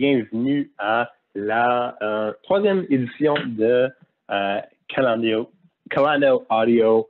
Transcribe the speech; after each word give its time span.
bienvenue 0.00 0.70
à 0.78 1.12
la 1.34 1.94
euh, 2.00 2.32
troisième 2.44 2.86
édition 2.88 3.34
de 3.46 3.90
euh, 4.30 4.58
Calando, 4.88 5.50
Audio 6.48 7.06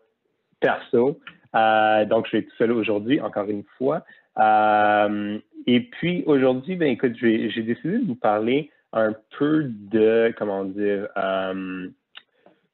Perso. 0.59 1.21
Euh, 1.55 2.05
donc, 2.07 2.27
je 2.27 2.39
vais 2.39 2.43
tout 2.43 2.57
seul 2.59 2.73
aujourd'hui, 2.73 3.21
encore 3.21 3.49
une 3.49 3.63
fois. 3.79 4.03
Euh, 4.41 5.39
et 5.69 5.81
puis, 5.83 6.25
aujourd'hui, 6.27 6.75
ben, 6.75 6.89
écoute, 6.89 7.13
j'ai 7.15 7.63
décidé 7.63 7.99
de 7.99 8.07
vous 8.09 8.17
parler 8.17 8.73
un 8.93 9.15
peu 9.39 9.67
de, 9.69 10.35
comment 10.37 10.65
dire, 10.65 11.07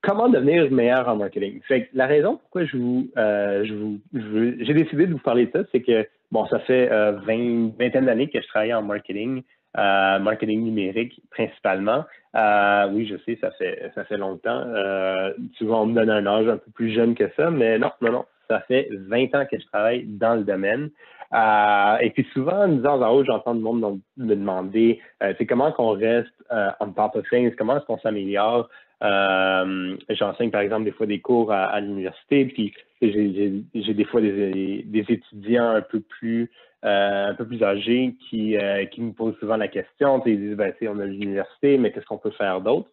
comment 0.00 0.30
devenir 0.30 0.70
meilleur 0.70 1.06
en 1.10 1.16
marketing. 1.16 1.60
Fait 1.68 1.90
la 1.92 2.06
raison 2.06 2.36
pourquoi 2.38 2.64
je 2.64 2.78
vous, 2.78 3.10
j'ai 4.14 4.72
décidé 4.72 5.08
de 5.08 5.12
vous 5.12 5.18
parler 5.18 5.44
de 5.44 5.52
ça, 5.52 5.64
c'est 5.72 5.82
que, 5.82 6.08
bon, 6.32 6.46
ça 6.46 6.58
fait 6.60 6.88
20, 6.88 7.76
vingtaine 7.78 8.06
d'années 8.06 8.30
que 8.30 8.40
je 8.40 8.48
travaille 8.48 8.72
en 8.72 8.80
marketing. 8.80 9.42
Euh, 9.76 10.18
marketing 10.20 10.64
numérique 10.64 11.20
principalement. 11.30 12.04
Euh, 12.34 12.88
oui, 12.92 13.06
je 13.06 13.16
sais, 13.24 13.38
ça 13.40 13.50
fait 13.52 13.90
ça 13.94 14.04
fait 14.04 14.16
longtemps. 14.16 14.62
Euh, 14.66 15.32
souvent, 15.58 15.82
on 15.82 15.86
me 15.86 15.94
donne 15.94 16.10
un 16.10 16.26
âge 16.26 16.48
un 16.48 16.56
peu 16.56 16.70
plus 16.72 16.92
jeune 16.92 17.14
que 17.14 17.30
ça, 17.36 17.50
mais 17.50 17.78
non, 17.78 17.90
non, 18.00 18.12
non. 18.12 18.24
Ça 18.48 18.60
fait 18.60 18.88
20 18.90 19.34
ans 19.34 19.44
que 19.50 19.58
je 19.58 19.66
travaille 19.66 20.04
dans 20.06 20.34
le 20.34 20.44
domaine. 20.44 20.90
Euh, 21.34 21.96
et 22.00 22.10
puis 22.10 22.26
souvent, 22.32 22.64
en 22.64 22.68
disant 22.68 23.02
en 23.02 23.10
haut, 23.10 23.24
j'entends 23.24 23.52
le 23.52 23.60
monde 23.60 24.00
me 24.16 24.34
demander 24.34 25.00
c'est 25.20 25.46
comment 25.46 25.72
qu'on 25.72 25.90
reste 25.90 26.32
on 26.80 26.92
top 26.92 27.16
of 27.16 27.28
things, 27.28 27.54
comment 27.56 27.76
est-ce 27.76 27.86
qu'on 27.86 27.98
s'améliore? 27.98 28.68
J'enseigne 29.00 30.50
par 30.50 30.60
exemple 30.60 30.84
des 30.84 30.92
fois 30.92 31.06
des 31.06 31.20
cours 31.20 31.52
à, 31.52 31.80
l'université, 31.80 32.46
puis 32.46 32.74
j'ai 33.02 33.94
des 33.94 34.04
fois 34.04 34.20
des, 34.20 34.84
étudiants 35.08 35.70
un 35.70 35.82
peu 35.82 36.00
plus 36.00 36.50
euh, 36.86 37.30
un 37.30 37.34
peu 37.34 37.44
plus 37.44 37.64
âgés 37.64 38.14
qui, 38.28 38.56
euh, 38.56 38.84
qui 38.84 39.00
me 39.00 39.12
posent 39.12 39.36
souvent 39.40 39.56
la 39.56 39.66
question. 39.66 40.22
Ils 40.24 40.38
disent, 40.38 40.56
ben, 40.56 40.72
on 40.82 41.00
a 41.00 41.04
l'université, 41.04 41.78
mais 41.78 41.90
qu'est-ce 41.90 42.04
qu'on 42.06 42.18
peut 42.18 42.30
faire 42.30 42.60
d'autre? 42.60 42.88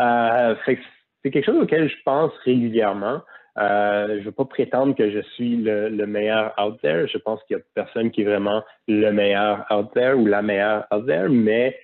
Euh, 0.00 0.54
c'est 0.64 1.30
quelque 1.30 1.46
chose 1.46 1.60
auquel 1.60 1.88
je 1.88 1.96
pense 2.04 2.30
régulièrement. 2.44 3.20
je 3.56 4.18
ne 4.18 4.20
veux 4.20 4.32
pas 4.32 4.44
prétendre 4.44 4.94
que 4.94 5.10
je 5.10 5.20
suis 5.34 5.56
le, 5.56 6.06
meilleur 6.06 6.54
out 6.62 6.80
there. 6.82 7.08
Je 7.08 7.18
pense 7.18 7.42
qu'il 7.44 7.56
y 7.56 7.60
a 7.60 7.62
personne 7.74 8.12
qui 8.12 8.20
est 8.20 8.26
vraiment 8.26 8.62
le 8.86 9.10
meilleur 9.10 9.66
out 9.72 9.88
there 9.92 10.14
ou 10.14 10.26
la 10.26 10.42
meilleure 10.42 10.84
out 10.94 11.06
there, 11.06 11.28
mais 11.28 11.76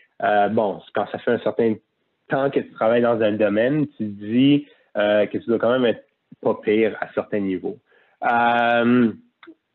bon, 0.51 0.81
quand 0.95 1.07
ça 1.11 1.19
fait 1.19 1.33
un 1.33 1.41
certain 1.41 1.75
temps 2.29 2.51
que 2.51 2.61
tu 2.61 2.71
travailles 2.73 3.03
dans 3.03 3.21
un 3.21 3.33
domaine, 3.33 3.87
tu 3.97 4.05
dis 4.05 4.67
que 4.95 5.39
tu 5.39 5.45
dois 5.47 5.59
quand 5.59 5.71
même 5.71 5.85
être 5.87 6.05
pas 6.43 6.55
pire 6.63 6.97
à 7.01 7.09
certains 7.15 7.41
niveaux. 7.41 7.79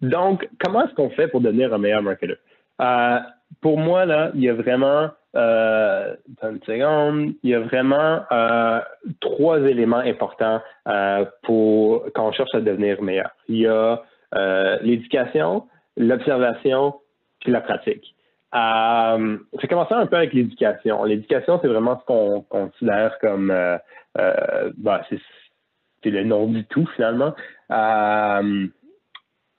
Donc, 0.04 0.50
comment 0.60 0.86
est-ce 0.86 0.94
qu'on 0.95 1.10
fait 1.12 1.30
pour 1.30 1.40
devenir 1.40 1.73
un 1.73 1.78
meilleur 1.78 2.02
marketeur? 2.02 2.36
Euh, 2.82 3.20
pour 3.62 3.78
moi, 3.78 4.06
là, 4.06 4.32
il 4.36 4.42
y 4.42 4.50
a 4.50 4.54
vraiment, 4.54 5.10
euh, 5.36 6.14
une 6.44 6.62
seconde, 6.64 7.34
il 7.42 7.52
y 7.52 7.56
a 7.56 7.62
vraiment 7.62 8.22
euh, 8.32 8.82
trois 9.22 9.60
éléments 9.62 9.98
importants 9.98 10.62
euh, 10.90 11.26
pour 11.44 12.06
quand 12.14 12.28
on 12.28 12.32
cherche 12.34 12.54
à 12.54 12.60
devenir 12.60 13.02
meilleur. 13.02 13.30
Il 13.48 13.60
y 13.60 13.67
a 13.67 14.04
euh, 14.36 14.78
l'éducation, 14.82 15.67
l'observation, 15.95 16.95
puis 17.40 17.52
la 17.54 17.62
pratique. 17.62 18.14
Euh, 18.56 19.38
je 19.54 19.62
vais 19.62 19.68
commencer 19.68 19.94
un 19.94 20.06
peu 20.06 20.18
avec 20.18 20.34
l'éducation. 20.34 21.04
L'éducation, 21.04 21.59
c'est 21.62 21.68
vraiment 21.68 22.00
ce 22.00 22.06
qu'on 22.06 22.42
considère 22.42 23.18
comme, 23.20 23.52
euh, 23.52 23.78
bah, 24.78 25.02
c'est 25.10 26.10
le 26.10 26.23
nom 26.23 26.48
du 26.48 26.66
tout 26.66 26.88
finalement 26.95 27.34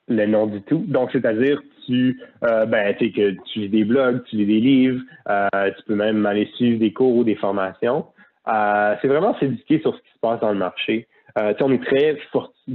le 0.07 0.25
nom 0.25 0.47
du 0.47 0.61
tout. 0.61 0.83
Donc, 0.87 1.11
c'est-à-dire 1.11 1.61
tu 1.85 2.19
euh, 2.43 2.65
ben, 2.65 2.95
que 2.95 3.31
tu 3.31 3.59
lis 3.59 3.69
des 3.69 3.83
blogs, 3.83 4.23
tu 4.25 4.37
lis 4.37 4.45
des 4.45 4.59
livres, 4.59 5.01
euh, 5.29 5.71
tu 5.77 5.83
peux 5.85 5.95
même 5.95 6.25
aller 6.25 6.49
suivre 6.55 6.79
des 6.79 6.91
cours 6.91 7.15
ou 7.15 7.23
des 7.23 7.35
formations. 7.35 8.07
Euh, 8.47 8.95
c'est 9.01 9.07
vraiment 9.07 9.37
s'éduquer 9.39 9.79
sur 9.81 9.95
ce 9.95 10.01
qui 10.01 10.11
se 10.13 10.19
passe 10.19 10.39
dans 10.39 10.51
le 10.51 10.57
marché. 10.57 11.07
Euh, 11.37 11.53
on 11.59 11.71
est 11.71 11.83
très 11.83 12.17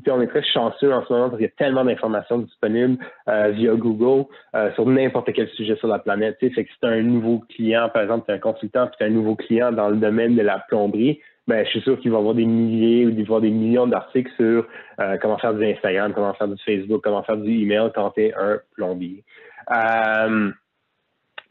on 0.08 0.20
est 0.20 0.26
très 0.26 0.42
chanceux 0.42 0.92
en 0.92 1.04
ce 1.04 1.12
moment 1.12 1.30
parce 1.30 1.38
qu'il 1.38 1.46
y 1.46 1.50
a 1.50 1.56
tellement 1.56 1.84
d'informations 1.84 2.38
disponibles 2.38 2.98
euh, 3.28 3.48
via 3.50 3.74
Google 3.74 4.26
euh, 4.54 4.70
sur 4.74 4.86
n'importe 4.86 5.32
quel 5.32 5.48
sujet 5.50 5.76
sur 5.76 5.88
la 5.88 5.98
planète. 5.98 6.36
Fait 6.40 6.50
que 6.50 6.70
si 6.70 6.78
tu 6.80 6.86
un 6.86 7.02
nouveau 7.02 7.42
client, 7.48 7.88
par 7.88 8.02
exemple, 8.02 8.26
tu 8.26 8.32
es 8.32 8.34
un 8.34 8.38
consultant, 8.38 8.86
puis 8.86 8.96
tu 8.98 9.04
un 9.04 9.10
nouveau 9.10 9.34
client 9.34 9.72
dans 9.72 9.88
le 9.88 9.96
domaine 9.96 10.36
de 10.36 10.42
la 10.42 10.58
plomberie, 10.68 11.20
ben, 11.46 11.64
je 11.64 11.70
suis 11.70 11.80
sûr 11.80 11.98
qu'il 11.98 12.10
va 12.10 12.18
y 12.18 12.20
avoir 12.20 12.34
des 12.34 12.44
milliers 12.44 13.06
ou 13.06 13.10
des, 13.10 13.24
des 13.24 13.50
millions 13.50 13.86
d'articles 13.86 14.30
sur 14.36 14.66
euh, 15.00 15.16
comment 15.20 15.38
faire 15.38 15.54
du 15.54 15.64
Instagram, 15.64 16.12
comment 16.14 16.34
faire 16.34 16.48
du 16.48 16.62
Facebook, 16.62 17.00
comment 17.02 17.22
faire 17.22 17.38
du 17.38 17.62
email 17.62 17.90
quand 17.94 18.10
tu 18.10 18.26
es 18.26 18.34
un 18.34 18.60
plombier. 18.76 19.24
Euh, 19.72 20.50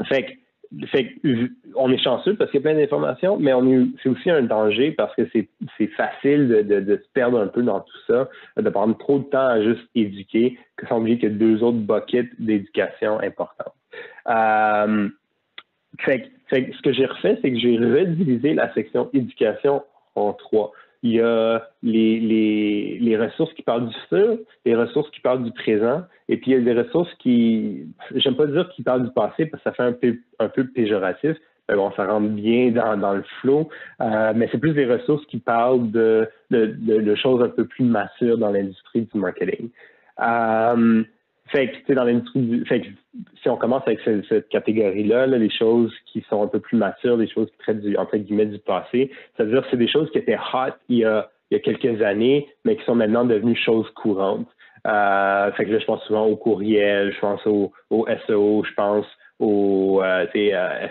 fait, 0.08 0.39
fait 0.88 1.16
on 1.75 1.91
est 1.91 1.97
chanceux 1.97 2.35
parce 2.35 2.52
qu'il 2.52 2.62
y 2.62 2.63
a 2.63 2.69
plein 2.69 2.80
d'informations, 2.80 3.38
mais 3.38 3.52
c'est 4.02 4.09
aussi 4.09 4.30
un 4.30 4.44
danger 4.44 4.91
parce 4.91 5.16
que 5.16 5.28
c'est 5.34 5.88
facile 5.88 6.47
de, 6.47 6.96
se 6.96 7.09
perdre 7.13 7.40
un 7.40 7.47
peu 7.47 7.63
dans 7.63 7.80
tout 7.80 7.97
ça, 8.07 8.30
de 8.57 8.69
prendre 8.69 8.97
trop 8.97 9.19
de 9.19 9.24
temps 9.24 9.47
à 9.47 9.62
juste 9.62 9.88
éduquer, 9.96 10.57
que 10.78 10.88
sans 10.88 11.00
oublier 11.00 11.18
qu'il 11.18 11.31
y 11.31 11.35
a 11.35 11.35
deux 11.35 11.63
autres 11.63 11.80
buckets 11.80 12.30
d'éducation 12.40 13.19
importantes. 13.19 13.74
Euh, 14.30 15.09
fait, 16.00 16.30
ce 16.50 16.81
que 16.81 16.94
j'ai 16.94 17.06
refait, 17.06 17.38
c'est 17.41 17.51
que 17.51 17.59
j'ai 17.59 17.78
redivisé 17.78 18.53
la 18.53 18.74
section 18.74 19.09
éducation 19.13 19.84
en 20.16 20.34
trois. 20.34 20.72
Il 21.02 21.12
y 21.12 21.22
a 21.22 21.64
les, 21.82 22.20
les, 22.20 22.98
les, 23.00 23.18
ressources 23.18 23.54
qui 23.54 23.62
parlent 23.62 23.88
du 23.88 23.96
futur, 24.02 24.38
les 24.66 24.76
ressources 24.76 25.10
qui 25.12 25.22
parlent 25.22 25.44
du 25.44 25.52
présent, 25.52 26.04
et 26.28 26.38
puis 26.38 26.52
il 26.52 26.58
y 26.58 26.58
a 26.58 26.74
des 26.74 26.82
ressources 26.82 27.14
qui, 27.20 27.86
j'aime 28.16 28.36
pas 28.36 28.48
dire 28.48 28.70
qui 28.76 28.84
parlent 28.84 29.06
du 29.06 29.14
passé 29.14 29.46
parce 29.46 29.64
que 29.64 29.70
ça 29.70 29.74
fait 29.74 29.84
un 29.84 29.94
peu, 29.94 30.18
un 30.40 30.50
peu 30.50 30.68
péjoratif. 30.68 31.38
Mais 31.70 31.76
bon, 31.76 31.92
ça 31.96 32.06
rentre 32.08 32.30
bien 32.30 32.72
dans, 32.72 32.98
dans 32.98 33.14
le 33.14 33.24
flow, 33.40 33.70
euh, 34.02 34.34
mais 34.36 34.50
c'est 34.52 34.58
plus 34.58 34.74
des 34.74 34.88
ressources 34.88 35.24
qui 35.28 35.38
parlent 35.38 35.92
de, 35.92 36.28
de, 36.50 36.66
de, 36.66 37.16
choses 37.16 37.44
un 37.44 37.50
peu 37.50 37.66
plus 37.66 37.86
matures 37.86 38.40
dans 38.40 38.50
l'industrie 38.50 39.02
du 39.02 39.20
marketing. 39.20 39.70
Euh, 40.20 41.04
fait 41.52 41.72
que, 41.88 41.94
dans 41.94 42.04
l'industrie 42.04 42.64
Fait 42.68 42.82
que, 42.82 42.88
si 43.42 43.50
on 43.50 43.58
commence 43.58 43.84
avec 43.86 44.00
cette, 44.02 44.50
catégorie-là, 44.50 45.28
les 45.28 45.50
choses 45.50 45.94
qui 46.06 46.24
sont 46.30 46.44
un 46.44 46.48
peu 46.48 46.60
plus 46.60 46.78
matures, 46.78 47.18
les 47.18 47.30
choses 47.30 47.50
qui 47.52 47.58
traitent 47.58 47.82
du, 47.82 47.96
entre 47.98 48.18
guillemets, 48.18 48.46
du 48.46 48.60
passé, 48.60 49.12
c'est-à-dire 49.36 49.64
c'est 49.70 49.78
des 49.78 49.88
choses 49.88 50.10
qui 50.12 50.18
étaient 50.18 50.38
hot 50.38 50.74
il 50.90 50.98
y, 50.98 51.06
a, 51.06 51.30
il 51.50 51.56
y 51.56 51.58
a 51.58 51.60
quelques 51.60 52.02
années, 52.02 52.48
mais 52.66 52.76
qui 52.76 52.84
sont 52.86 52.96
maintenant 52.96 53.26
devenues 53.26 53.56
choses 53.56 53.90
courantes. 53.92 54.48
Euh, 54.88 55.52
fait 55.54 55.66
que 55.66 55.72
là, 55.72 55.80
je 55.80 55.86
pense 55.86 56.04
souvent 56.04 56.26
au 56.26 56.36
courriel, 56.36 57.14
je 57.14 57.20
pense 57.20 57.46
au, 57.46 57.72
au 57.90 58.08
SEO, 58.28 58.64
je 58.64 58.74
pense 58.76 59.06
au 59.40 60.02
euh, 60.04 60.26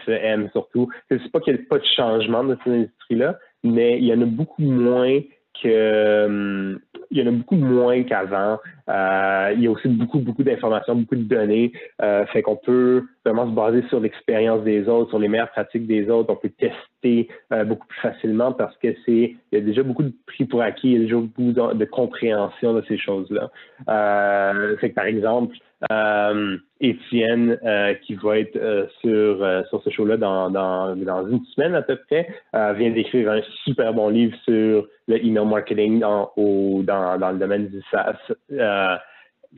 SEM 0.07 0.49
surtout. 0.53 0.89
C'est 1.09 1.31
pas 1.31 1.41
qu'il 1.41 1.55
n'y 1.55 1.61
a 1.61 1.63
pas 1.69 1.79
de 1.79 1.85
changement 1.97 2.45
dans 2.45 2.57
cette 2.59 2.73
industrie-là, 2.73 3.39
mais 3.63 3.99
il 3.99 4.05
y 4.05 4.13
en 4.13 4.21
a 4.21 4.27
beaucoup 4.27 4.63
moins 4.63 5.21
hum, 5.65 6.79
il 7.11 7.19
y 7.19 7.23
en 7.23 7.27
a 7.27 7.31
beaucoup 7.31 7.57
moins 7.57 8.03
qu'avant. 8.03 8.59
Euh, 8.89 9.53
il 9.55 9.63
y 9.63 9.67
a 9.67 9.71
aussi 9.71 9.89
beaucoup, 9.89 10.19
beaucoup 10.19 10.43
d'informations, 10.43 10.95
beaucoup 10.95 11.17
de 11.17 11.23
données. 11.23 11.73
Euh, 12.03 12.27
fait 12.27 12.43
qu'on 12.43 12.57
peut 12.57 13.05
vraiment 13.25 13.47
se 13.47 13.55
baser 13.55 13.83
sur 13.89 14.01
l'expérience 14.01 14.63
des 14.65 14.89
autres, 14.89 15.11
sur 15.11 15.19
les 15.19 15.29
meilleures 15.29 15.51
pratiques 15.51 15.87
des 15.87 16.11
autres. 16.11 16.31
On 16.31 16.37
peut 16.37 16.51
tester 16.51 16.77
euh, 17.05 17.65
beaucoup 17.65 17.87
plus 17.87 18.01
facilement 18.01 18.53
parce 18.53 18.77
que 18.79 18.89
c'est 19.07 19.37
il 19.53 19.53
y 19.53 19.57
a 19.57 19.61
déjà 19.61 19.83
beaucoup 19.83 20.03
de 20.03 20.13
prix 20.27 20.45
pour 20.45 20.63
acquis, 20.63 20.89
il 20.89 20.93
y 20.93 20.97
a 20.97 21.01
déjà 21.01 21.17
beaucoup 21.17 21.53
de, 21.53 21.85
compréhension 21.85 22.75
de 22.75 22.83
ces 22.89 22.99
choses-là. 22.99 23.51
Euh, 23.89 24.77
fait 24.79 24.91
que 24.91 24.95
par 24.95 25.07
exemple, 25.07 25.57
euh, 25.93 26.57
Étienne, 26.81 27.59
euh, 27.65 27.95
qui 27.95 28.15
va 28.15 28.39
être 28.39 28.57
euh, 28.57 28.87
sur, 29.01 29.43
euh, 29.43 29.63
sur 29.69 29.83
ce 29.83 29.91
show-là 29.91 30.17
dans, 30.17 30.51
dans, 30.51 30.97
dans, 30.97 31.29
une 31.29 31.45
semaine 31.47 31.75
à 31.75 31.83
peu 31.83 31.97
près, 31.97 32.29
vient 32.53 32.91
d'écrire 32.91 33.31
un 33.31 33.41
super 33.65 33.95
bon 33.95 34.09
livre 34.09 34.37
sur 34.45 34.87
le 35.07 35.25
email 35.25 35.47
marketing 35.47 36.01
dans, 36.01 36.33
au, 36.37 36.83
dans, 36.83 37.19
dans 37.19 37.31
le 37.31 37.39
domaine 37.39 37.69
du 37.69 37.81
SaaS. 37.91 38.17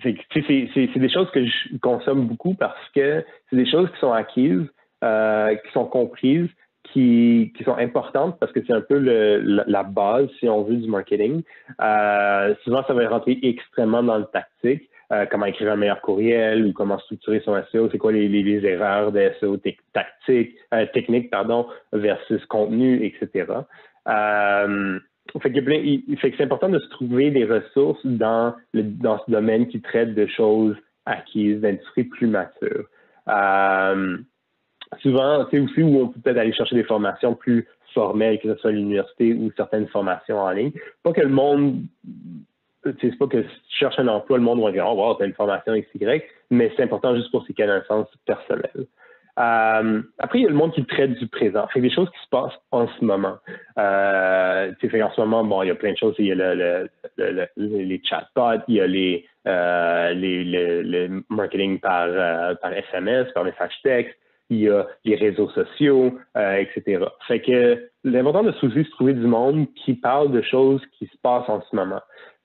c'est 0.02 0.98
des 0.98 1.08
choses 1.10 1.30
que 1.30 1.44
je 1.44 1.76
consomme 1.80 2.26
beaucoup 2.26 2.54
parce 2.54 2.88
que 2.94 3.24
c'est 3.48 3.56
des 3.56 3.70
choses 3.70 3.90
qui 3.90 3.98
sont 4.00 4.12
acquises, 4.12 4.66
qui 5.02 5.72
sont 5.72 5.86
comprises, 5.86 6.48
qui, 6.92 7.52
qui, 7.56 7.64
sont 7.64 7.76
importantes 7.76 8.38
parce 8.40 8.52
que 8.52 8.60
c'est 8.66 8.72
un 8.72 8.80
peu 8.80 8.98
le, 8.98 9.64
la, 9.66 9.82
base, 9.82 10.28
si 10.38 10.48
on 10.48 10.62
veut, 10.62 10.76
du 10.76 10.88
marketing. 10.88 11.42
Euh, 11.80 12.54
souvent, 12.64 12.82
ça 12.86 12.94
va 12.94 13.08
rentrer 13.08 13.38
extrêmement 13.42 14.02
dans 14.02 14.18
le 14.18 14.26
tactique. 14.26 14.90
Euh, 15.12 15.26
comment 15.28 15.46
écrire 15.46 15.72
un 15.72 15.76
meilleur 15.76 16.00
courriel 16.02 16.66
ou 16.66 16.72
comment 16.72 16.98
structurer 17.00 17.40
son 17.44 17.60
SEO, 17.72 17.88
c'est 17.90 17.98
quoi 17.98 18.12
les, 18.12 18.28
les, 18.28 18.64
erreurs 18.64 19.10
de 19.10 19.32
SEO 19.40 19.56
tactique, 19.92 20.54
euh, 20.72 20.86
technique 20.94 21.30
pardon, 21.30 21.66
versus 21.92 22.44
contenu, 22.46 23.04
etc. 23.04 23.52
Euh, 24.06 25.00
fait 25.42 25.52
que, 25.52 25.60
fait 26.16 26.30
que 26.30 26.36
c'est 26.36 26.44
important 26.44 26.68
de 26.68 26.78
se 26.78 26.88
trouver 26.90 27.32
des 27.32 27.44
ressources 27.44 28.04
dans, 28.06 28.54
le, 28.72 28.84
dans 28.84 29.18
ce 29.26 29.30
domaine 29.30 29.66
qui 29.66 29.80
traite 29.80 30.14
de 30.14 30.26
choses 30.26 30.76
acquises, 31.06 31.60
d'industries 31.60 32.04
plus 32.04 32.28
matures. 32.28 32.86
Souvent, 34.98 35.46
c'est 35.50 35.60
aussi 35.60 35.82
où 35.82 36.00
on 36.00 36.08
peut 36.08 36.20
peut-être 36.20 36.38
aller 36.38 36.52
chercher 36.52 36.74
des 36.74 36.84
formations 36.84 37.34
plus 37.34 37.66
formelles, 37.94 38.40
que 38.40 38.52
ce 38.52 38.60
soit 38.60 38.70
à 38.70 38.72
l'université 38.72 39.34
ou 39.34 39.50
certaines 39.56 39.88
formations 39.88 40.38
en 40.38 40.50
ligne. 40.50 40.72
Pas 41.02 41.12
que 41.12 41.20
le 41.20 41.28
monde 41.28 41.82
c'est 43.00 43.18
pas 43.18 43.26
que 43.26 43.42
si 43.42 43.48
tu 43.68 43.78
cherches 43.78 43.98
un 43.98 44.08
emploi, 44.08 44.38
le 44.38 44.44
monde 44.44 44.62
va 44.62 44.72
dire 44.72 44.86
Oh 44.88 44.94
wow, 44.94 45.14
t'as 45.14 45.26
une 45.26 45.34
formation 45.34 45.74
XY, 45.74 46.22
mais 46.50 46.72
c'est 46.76 46.82
important 46.82 47.14
juste 47.14 47.30
pour 47.30 47.44
ses 47.46 47.54
connaissances 47.54 48.08
personnelles. 48.26 48.86
Euh, 49.38 50.02
après, 50.18 50.40
il 50.40 50.42
y 50.42 50.46
a 50.46 50.50
le 50.50 50.54
monde 50.54 50.72
qui 50.72 50.84
traite 50.84 51.12
du 51.14 51.26
présent. 51.28 51.66
C'est 51.72 51.80
des 51.80 51.90
choses 51.90 52.10
qui 52.10 52.18
se 52.24 52.28
passent 52.30 52.58
en 52.72 52.88
ce 52.88 53.04
moment. 53.04 53.36
Euh, 53.78 54.72
fait, 54.80 55.02
en 55.02 55.10
ce 55.12 55.20
moment, 55.20 55.44
bon, 55.44 55.62
il 55.62 55.68
y 55.68 55.70
a 55.70 55.74
plein 55.74 55.92
de 55.92 55.96
choses. 55.96 56.14
Il 56.18 56.26
y 56.26 56.32
a 56.32 56.34
le, 56.34 56.90
le, 57.16 57.48
les 57.56 58.02
chatbots, 58.04 58.62
il 58.68 58.74
y 58.74 58.80
a 58.80 58.86
les, 58.86 59.26
euh, 59.46 60.12
le, 60.14 61.22
marketing 61.30 61.78
par, 61.80 62.06
euh, 62.08 62.54
par 62.56 62.72
SMS, 62.72 63.32
par 63.32 63.44
message 63.44 63.72
texte, 63.82 64.16
il 64.50 64.58
y 64.58 64.68
a 64.68 64.86
les 65.04 65.16
réseaux 65.16 65.48
sociaux, 65.50 66.18
euh, 66.36 66.56
etc. 66.56 67.04
Fait 67.26 67.40
que 67.40 67.88
l'important 68.04 68.42
de 68.42 68.52
souci, 68.52 68.78
de 68.78 68.90
trouver 68.90 69.14
du 69.14 69.26
monde 69.26 69.66
qui 69.74 69.94
parle 69.94 70.32
de 70.32 70.42
choses 70.42 70.82
qui 70.98 71.06
se 71.06 71.16
passent 71.22 71.48
en 71.48 71.62
ce 71.62 71.74
moment. 71.74 72.00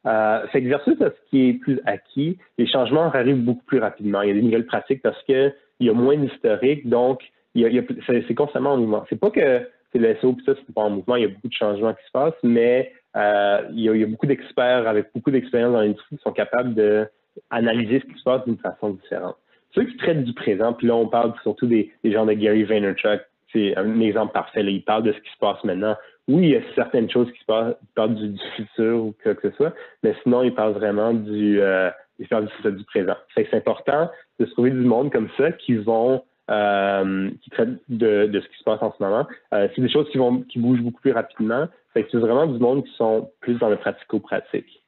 Euh, 0.05 0.45
fait 0.47 0.61
que 0.61 0.67
versus 0.67 0.95
ce 0.99 1.29
qui 1.29 1.49
est 1.49 1.53
plus 1.53 1.79
acquis, 1.85 2.37
les 2.57 2.67
changements 2.67 3.11
arrivent 3.11 3.43
beaucoup 3.43 3.63
plus 3.65 3.79
rapidement. 3.79 4.21
Il 4.21 4.27
y 4.29 4.31
a 4.31 4.35
des 4.35 4.41
nouvelles 4.43 4.67
pratiques 4.67 5.01
parce 5.01 5.21
que 5.23 5.51
il 5.79 5.87
y 5.87 5.89
a 5.89 5.93
moins 5.93 6.15
d'historique, 6.15 6.87
donc 6.87 7.21
c'est 7.55 8.35
constamment 8.35 8.73
en 8.73 8.77
mouvement. 8.77 9.05
C'est 9.09 9.19
pas 9.19 9.31
que 9.31 9.67
c'est 9.91 9.99
le 9.99 10.15
SEO 10.21 10.35
ça, 10.45 10.53
c'est 10.55 10.73
pas 10.73 10.83
en 10.83 10.89
mouvement, 10.89 11.15
il 11.15 11.23
y 11.23 11.25
a 11.25 11.29
beaucoup 11.29 11.47
de 11.47 11.53
changements 11.53 11.93
qui 11.93 12.05
se 12.05 12.11
passent, 12.11 12.33
mais 12.43 12.91
euh, 13.15 13.61
il, 13.71 13.79
y 13.79 14.03
a, 14.03 14.07
beaucoup 14.07 14.25
d'experts 14.25 14.87
avec 14.87 15.07
beaucoup 15.13 15.31
d'expérience 15.31 15.71
dans 15.71 15.81
l'industrie 15.81 16.17
qui 16.17 16.21
sont 16.21 16.33
capables 16.33 16.73
d'analyser 16.75 18.01
ce 18.01 18.05
qui 18.05 18.19
se 18.19 18.23
passe 18.23 18.43
d'une 18.45 18.57
façon 18.57 18.91
différente. 18.91 19.37
Ceux 19.75 19.83
qui 19.83 19.97
traitent 19.97 20.23
du 20.23 20.33
présent, 20.33 20.73
puis 20.73 20.87
là 20.87 20.95
on 20.95 21.07
parle 21.07 21.33
surtout 21.43 21.67
des, 21.67 21.91
gens 22.03 22.25
de 22.25 22.33
Gary 22.33 22.63
Vaynerchuk, 22.63 23.21
c'est 23.53 23.77
un 23.77 23.99
exemple 23.99 24.33
parfait. 24.33 24.63
Là, 24.63 24.71
il 24.71 24.83
parle 24.83 25.03
de 25.03 25.13
ce 25.13 25.19
qui 25.19 25.29
se 25.29 25.37
passe 25.37 25.63
maintenant. 25.63 25.95
Oui, 26.27 26.43
il 26.43 26.49
y 26.49 26.55
a 26.55 26.61
certaines 26.73 27.09
choses 27.09 27.31
qui 27.31 27.39
se 27.39 27.45
passent, 27.45 27.75
il 27.81 27.93
parle 27.93 28.15
du, 28.15 28.37
futur 28.55 29.05
ou 29.05 29.15
quoi 29.21 29.35
que 29.35 29.49
ce 29.49 29.55
soit, 29.55 29.73
mais 30.03 30.15
sinon, 30.23 30.43
il 30.43 30.53
parle 30.53 30.73
vraiment 30.73 31.13
du, 31.13 31.61
euh, 31.61 31.89
il 32.19 32.27
du, 32.27 32.83
présent. 32.85 33.15
C'est 33.35 33.53
important 33.53 34.09
de 34.39 34.45
se 34.45 34.51
trouver 34.51 34.71
du 34.71 34.77
monde 34.77 35.11
comme 35.11 35.29
ça 35.37 35.51
qui 35.51 35.75
vont 35.75 36.23
euh, 36.49 37.29
qui 37.41 37.49
traitent 37.49 37.79
de, 37.89 38.27
de, 38.27 38.39
ce 38.39 38.47
qui 38.47 38.57
se 38.57 38.63
passe 38.63 38.81
en 38.81 38.93
ce 38.97 39.03
moment. 39.03 39.27
Euh, 39.53 39.67
c'est 39.75 39.81
des 39.81 39.89
choses 39.89 40.07
qui 40.11 40.17
vont 40.17 40.41
qui 40.41 40.59
bougent 40.59 40.81
beaucoup 40.81 41.01
plus 41.01 41.11
rapidement. 41.11 41.67
C'est 41.93 42.13
vraiment 42.13 42.45
du 42.45 42.59
monde 42.59 42.83
qui 42.83 42.93
sont 42.97 43.29
plus 43.39 43.55
dans 43.55 43.69
le 43.69 43.77
pratico-pratique. 43.77 44.83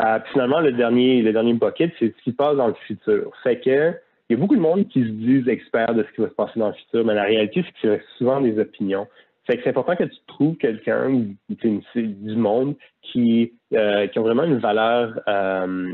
Euh, 0.00 0.18
finalement, 0.32 0.60
le 0.60 0.72
dernier, 0.72 1.22
le 1.22 1.32
dernier 1.32 1.54
bucket, 1.54 1.92
c'est 1.98 2.14
ce 2.16 2.22
qui 2.22 2.30
se 2.30 2.36
passe 2.36 2.56
dans 2.56 2.68
le 2.68 2.74
futur. 2.86 3.32
Fait 3.42 3.60
que 3.60 3.94
il 4.32 4.36
y 4.36 4.38
a 4.38 4.40
beaucoup 4.40 4.56
de 4.56 4.62
monde 4.62 4.88
qui 4.88 5.02
se 5.02 5.08
disent 5.08 5.46
experts 5.46 5.94
de 5.94 6.04
ce 6.04 6.14
qui 6.14 6.22
va 6.22 6.28
se 6.30 6.34
passer 6.34 6.58
dans 6.58 6.68
le 6.68 6.72
futur, 6.72 7.04
mais 7.04 7.14
la 7.14 7.24
réalité, 7.24 7.62
c'est 7.66 7.72
que 7.72 7.78
c'est 7.82 8.02
souvent 8.16 8.40
des 8.40 8.58
opinions. 8.58 9.06
Fait 9.46 9.58
que 9.58 9.62
c'est 9.62 9.68
important 9.68 9.94
que 9.94 10.04
tu 10.04 10.16
trouves 10.26 10.56
quelqu'un 10.56 11.24
du 11.50 12.36
monde 12.36 12.74
qui, 13.02 13.52
euh, 13.74 14.06
qui 14.06 14.18
ont 14.18 14.22
vraiment 14.22 14.44
une 14.44 14.56
valeur, 14.56 15.20
euh, 15.28 15.92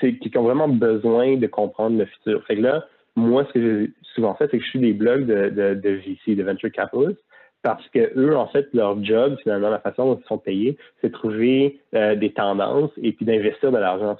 qui, 0.00 0.30
ont 0.38 0.42
vraiment 0.42 0.68
besoin 0.68 1.36
de 1.36 1.46
comprendre 1.46 1.98
le 1.98 2.06
futur. 2.06 2.42
Fait 2.46 2.56
que 2.56 2.62
là, 2.62 2.86
moi, 3.14 3.44
ce 3.48 3.52
que 3.52 3.60
j'ai 3.60 3.92
souvent 4.14 4.34
fait, 4.36 4.48
c'est 4.50 4.56
que 4.56 4.64
je 4.64 4.70
suis 4.70 4.78
des 4.78 4.94
blogs 4.94 5.26
de, 5.26 5.90
VC, 5.90 6.34
de 6.34 6.42
Venture 6.42 6.72
Capitalists, 6.72 7.22
parce 7.62 7.86
que 7.88 8.10
eux, 8.16 8.36
en 8.36 8.46
fait, 8.46 8.68
leur 8.72 9.04
job, 9.04 9.36
finalement, 9.42 9.68
la 9.68 9.80
façon 9.80 10.06
dont 10.06 10.20
ils 10.22 10.28
sont 10.28 10.38
payés, 10.38 10.78
c'est 11.00 11.08
de 11.08 11.12
trouver 11.12 11.80
euh, 11.94 12.14
des 12.14 12.32
tendances 12.32 12.92
et 13.02 13.12
puis 13.12 13.26
d'investir 13.26 13.70
de 13.70 13.78
l'argent. 13.78 14.16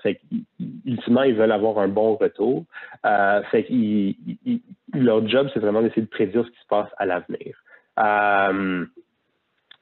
Ultimement, 0.86 1.22
ils 1.22 1.34
veulent 1.34 1.52
avoir 1.52 1.78
un 1.78 1.88
bon 1.88 2.14
retour. 2.16 2.64
Euh, 3.04 3.42
fait 3.50 3.64
qu'ils, 3.64 4.14
leur 4.94 5.26
job, 5.28 5.48
c'est 5.52 5.60
vraiment 5.60 5.82
d'essayer 5.82 6.02
de 6.02 6.08
prédire 6.08 6.44
ce 6.44 6.50
qui 6.50 6.60
se 6.60 6.66
passe 6.68 6.88
à 6.96 7.06
l'avenir. 7.06 7.56
Euh, 7.98 8.86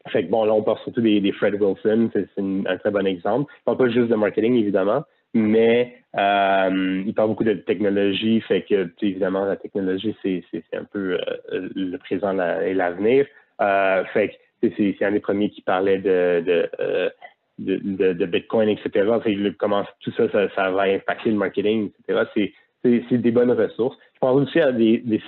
fait 0.09 0.25
que 0.25 0.31
bon, 0.31 0.45
là, 0.45 0.53
on 0.53 0.63
parle 0.63 0.79
surtout 0.81 1.01
des, 1.01 1.33
Fred 1.33 1.61
Wilson, 1.61 2.11
c'est, 2.13 2.29
un 2.39 2.77
très 2.79 2.91
bon 2.91 3.07
exemple. 3.07 3.53
On 3.67 3.75
parle 3.75 3.89
pas 3.89 3.95
juste 3.95 4.09
de 4.09 4.17
marketing, 4.17 4.55
évidemment, 4.57 5.05
mais 5.33 5.97
euh, 6.17 7.03
il 7.07 7.15
parle 7.15 7.29
beaucoup 7.29 7.45
de 7.45 7.55
technologie, 7.55 8.41
fait 8.43 8.63
que 8.63 8.93
évidemment 9.01 9.45
la 9.45 9.57
technologie 9.57 10.15
c'est, 10.23 10.43
un 10.75 10.85
peu 10.85 11.19
le 11.51 11.97
présent 11.99 12.39
et 12.61 12.75
l'avenir. 12.75 13.27
Euh, 13.61 14.05
fait 14.13 14.39
que 14.63 14.69
c'est 14.77 15.05
un 15.05 15.13
des 15.13 15.21
premiers 15.21 15.51
qui 15.51 15.63
parlait 15.63 15.99
de, 15.99 16.43
de, 16.45 16.71
euh, 16.81 17.11
de, 17.85 18.27
Bitcoin, 18.27 18.69
etc. 18.69 19.09
Comment 19.59 19.85
tout 20.01 20.13
ça, 20.17 20.25
ça, 20.55 20.71
va 20.71 20.83
impacter 20.83 21.31
le 21.31 21.37
marketing, 21.37 21.91
etc. 22.09 22.53
C'est 22.83 23.19
des 23.19 23.31
bonnes 23.31 23.53
ressources. 23.53 23.97
Je 24.15 24.19
pense 24.21 24.41
aussi 24.41 24.61
à 24.61 24.73
des, 24.73 24.99
des 24.99 25.23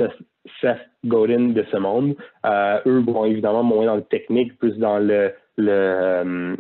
Seth 0.61 0.81
Godin 1.05 1.51
de 1.51 1.65
ce 1.71 1.77
monde. 1.77 2.17
Euh, 2.45 2.81
eux, 2.87 3.01
bon, 3.01 3.25
évidemment, 3.25 3.63
moins 3.63 3.87
dans 3.87 3.97
le 3.97 4.05
technique, 4.05 4.59
plus 4.59 4.77
dans 4.79 4.99
le, 4.99 5.33
le 5.57 5.71
euh, 5.71 6.57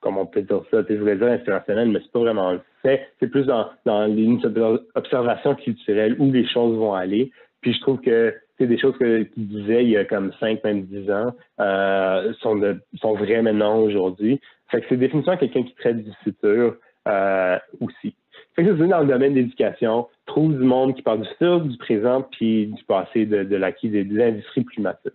comment 0.00 0.22
on 0.22 0.26
peut 0.26 0.42
dire 0.42 0.62
ça, 0.70 0.82
je 0.88 0.94
voulais 0.94 1.16
dire 1.16 1.28
inspirationnel, 1.28 1.88
mais 1.88 2.00
c'est 2.02 2.12
pas 2.12 2.20
vraiment 2.20 2.52
le 2.52 2.60
fait. 2.82 3.08
C'est 3.20 3.28
plus 3.28 3.44
dans, 3.44 3.68
dans 3.84 4.06
l'observation 4.06 5.54
culturelle 5.54 6.16
où 6.18 6.30
les 6.30 6.46
choses 6.46 6.76
vont 6.76 6.94
aller. 6.94 7.30
Puis 7.60 7.74
je 7.74 7.80
trouve 7.80 8.00
que 8.00 8.34
c'est 8.60 8.66
des 8.66 8.78
choses 8.78 8.96
qu'il 8.98 9.48
disait 9.48 9.84
il 9.84 9.90
y 9.90 9.96
a 9.96 10.04
comme 10.04 10.32
5, 10.38 10.62
même 10.64 10.82
10 10.82 11.10
ans 11.10 11.34
euh, 11.60 12.32
sont, 12.40 12.56
de, 12.56 12.78
sont 13.00 13.14
vraies 13.14 13.40
maintenant 13.40 13.78
aujourd'hui. 13.78 14.38
Fait 14.70 14.82
que 14.82 14.86
c'est 14.90 14.98
définitivement 14.98 15.38
quelqu'un 15.38 15.62
qui 15.62 15.74
traite 15.74 16.04
du 16.04 16.12
futur 16.22 16.76
euh, 17.08 17.58
aussi. 17.80 18.14
Fait 18.54 18.64
que 18.64 18.76
c'est 18.76 18.86
dans 18.86 19.00
le 19.00 19.06
domaine 19.06 19.32
d'éducation, 19.32 20.08
trouve 20.26 20.58
du 20.58 20.64
monde 20.64 20.94
qui 20.94 21.00
parle 21.00 21.22
du 21.22 21.28
futur, 21.28 21.60
du 21.60 21.78
présent, 21.78 22.26
puis 22.30 22.66
du 22.66 22.84
passé, 22.84 23.24
de, 23.24 23.56
l'acquis 23.56 23.88
des, 23.88 24.04
industries 24.22 24.64
plus 24.64 24.82
matures. 24.82 25.12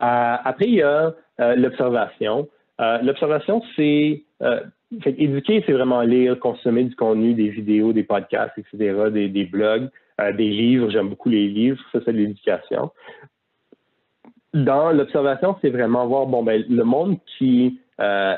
Euh, 0.00 0.36
après, 0.44 0.66
il 0.66 0.74
y 0.74 0.82
a 0.82 1.14
euh, 1.40 1.56
l'observation. 1.56 2.48
L'observation, 3.02 3.60
c'est 3.74 4.22
éduquer, 5.04 5.64
c'est 5.66 5.72
vraiment 5.72 6.02
lire, 6.02 6.38
consommer 6.38 6.84
du 6.84 6.94
contenu, 6.94 7.34
des 7.34 7.48
vidéos, 7.48 7.92
des 7.92 8.04
podcasts, 8.04 8.56
etc., 8.56 9.10
des, 9.10 9.28
des 9.28 9.46
blogs. 9.46 9.88
Euh, 10.20 10.32
des 10.32 10.48
livres, 10.48 10.90
j'aime 10.90 11.08
beaucoup 11.08 11.28
les 11.28 11.48
livres, 11.48 11.80
ça 11.92 12.00
c'est 12.04 12.12
de 12.12 12.18
l'éducation. 12.18 12.90
Dans 14.54 14.90
l'observation, 14.92 15.56
c'est 15.60 15.70
vraiment 15.70 16.06
voir 16.06 16.26
bon 16.26 16.42
ben 16.42 16.64
le 16.68 16.84
monde 16.84 17.18
qui 17.38 17.80
euh, 18.00 18.36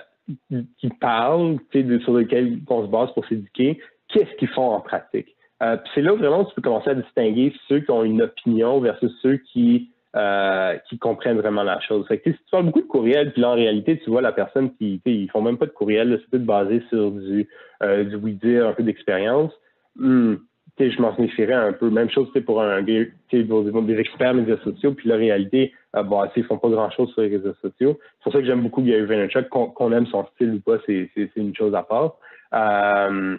qui 0.78 0.88
parle, 1.00 1.58
sur 1.72 2.12
lequel 2.12 2.58
on 2.68 2.84
se 2.84 2.90
base 2.90 3.12
pour 3.14 3.26
s'éduquer, 3.26 3.80
qu'est-ce 4.08 4.34
qu'ils 4.36 4.48
font 4.48 4.70
en 4.70 4.80
pratique? 4.80 5.34
Euh, 5.62 5.76
c'est 5.94 6.02
là 6.02 6.14
où 6.14 6.16
vraiment 6.16 6.44
tu 6.44 6.54
peux 6.54 6.62
commencer 6.62 6.90
à 6.90 6.94
distinguer 6.94 7.52
ceux 7.68 7.80
qui 7.80 7.90
ont 7.90 8.04
une 8.04 8.22
opinion 8.22 8.80
versus 8.80 9.12
ceux 9.22 9.36
qui 9.36 9.90
euh, 10.16 10.76
qui 10.88 10.98
comprennent 10.98 11.38
vraiment 11.38 11.62
la 11.62 11.78
chose. 11.80 12.04
Fait 12.08 12.18
que, 12.18 12.32
si 12.32 12.38
tu 12.38 12.50
parles 12.50 12.66
beaucoup 12.66 12.80
de 12.80 12.86
courriel, 12.86 13.32
puis 13.32 13.42
là, 13.42 13.50
en 13.50 13.54
réalité, 13.54 14.00
tu 14.00 14.10
vois 14.10 14.20
la 14.20 14.32
personne 14.32 14.74
qui, 14.74 15.00
ils 15.04 15.30
font 15.30 15.40
même 15.40 15.56
pas 15.56 15.66
de 15.66 15.70
courriel, 15.70 16.20
c'est 16.24 16.36
tout 16.36 16.44
basé 16.44 16.82
sur 16.88 17.12
du, 17.12 17.48
euh, 17.84 18.02
du 18.02 18.16
oui-dire, 18.16 18.66
un 18.66 18.72
peu 18.72 18.82
d'expérience. 18.82 19.52
Hmm 19.94 20.34
je 20.78 21.02
m'en 21.02 21.14
méfierais 21.18 21.54
un 21.54 21.72
peu. 21.72 21.90
Même 21.90 22.10
chose 22.10 22.28
pour 22.46 22.62
un 22.62 22.82
des, 22.82 23.12
experts 23.32 24.34
médias 24.34 24.58
sociaux, 24.58 24.92
puis 24.92 25.08
la 25.08 25.16
réalité, 25.16 25.72
euh, 25.96 26.02
bon, 26.02 26.22
ils 26.36 26.44
font 26.44 26.58
pas 26.58 26.68
grand-chose 26.68 27.12
sur 27.12 27.22
les 27.22 27.28
réseaux 27.28 27.54
sociaux. 27.60 27.98
C'est 28.00 28.24
pour 28.24 28.32
ça 28.32 28.38
que 28.40 28.46
j'aime 28.46 28.62
beaucoup 28.62 28.82
Gary 28.82 29.02
Vaynerchuk. 29.02 29.48
Qu'on 29.48 29.92
aime 29.92 30.06
son 30.06 30.26
style 30.34 30.54
ou 30.54 30.60
pas, 30.60 30.78
c'est 30.86 31.10
une 31.36 31.54
chose 31.54 31.74
à 31.74 31.82
part. 31.82 32.16
Euh, 32.54 33.36